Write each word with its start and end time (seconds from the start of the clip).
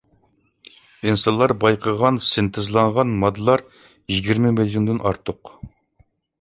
ئىنسانلار 1.09 1.53
بايقىغان 1.65 2.17
سىنتېزلانغان 2.29 3.13
ماددىلار 3.21 3.65
يىگىرمە 4.17 4.57
مىليوندىن 4.59 5.07
ئارتۇق. 5.07 5.57